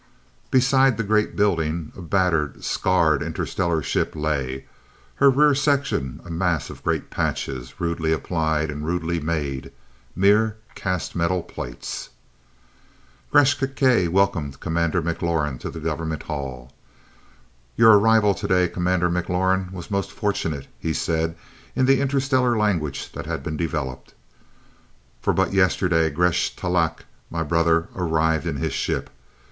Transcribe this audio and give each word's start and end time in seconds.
Beside 0.49 0.97
the 0.97 1.03
great 1.03 1.35
buildings, 1.35 1.95
a 1.95 2.01
battered, 2.01 2.63
scarred 2.63 3.21
interstellar 3.21 3.83
ship 3.83 4.15
lay, 4.15 4.65
her 5.17 5.29
rear 5.29 5.53
section 5.53 6.19
a 6.25 6.31
mass 6.31 6.71
of 6.71 6.83
great 6.83 7.11
patches, 7.11 7.79
rudely 7.79 8.11
applied, 8.11 8.71
and 8.71 8.83
rudely 8.83 9.19
made, 9.19 9.71
mere 10.15 10.57
cast 10.73 11.15
metal 11.15 11.43
plates. 11.43 12.09
Gresth 13.31 13.59
Gkae 13.59 14.09
welcomed 14.09 14.59
Commander 14.59 15.03
McLaurin 15.03 15.59
to 15.59 15.69
the 15.69 15.79
Government 15.79 16.23
Hall. 16.23 16.73
"Your 17.77 17.99
arrival 17.99 18.33
today, 18.33 18.67
Commander 18.67 19.07
McLaurin, 19.07 19.71
was 19.71 19.91
most 19.91 20.11
fortunate," 20.11 20.65
he 20.79 20.93
said 20.93 21.35
in 21.75 21.85
the 21.85 22.01
interstellar 22.01 22.57
language 22.57 23.11
that 23.11 23.27
had 23.27 23.43
been 23.43 23.55
developed, 23.55 24.15
"for 25.21 25.31
but 25.31 25.53
yesterday 25.53 26.09
Gresth 26.09 26.55
Talak, 26.55 27.05
my 27.29 27.43
brother, 27.43 27.87
arrived 27.95 28.47
in 28.47 28.55
his 28.55 28.73
ship. 28.73 29.11